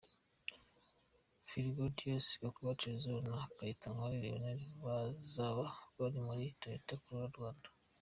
[1.47, 5.57] Fergadiotis Gakuba Tassos na Kayitankole Lionel bazab
[5.97, 7.67] bari muri Toyota Corolla-Rwanda.